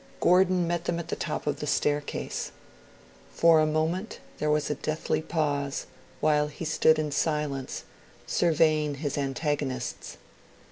Gordon 0.19 0.65
met 0.65 0.85
them 0.85 0.97
at 0.97 1.09
the 1.09 1.15
top 1.15 1.45
of 1.45 1.59
the 1.59 1.67
staircase. 1.67 2.51
For 3.35 3.59
a 3.59 3.67
moment, 3.67 4.17
there 4.39 4.49
was 4.49 4.71
a 4.71 4.73
deathly 4.73 5.21
pause, 5.21 5.85
while 6.21 6.47
he 6.47 6.65
stood 6.65 6.97
in 6.97 7.11
silence, 7.11 7.83
surveying 8.25 8.95
his 8.95 9.15
antagonists. 9.15 10.17